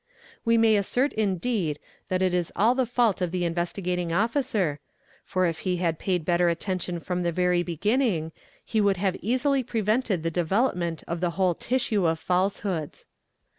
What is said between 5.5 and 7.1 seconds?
he had paid better attention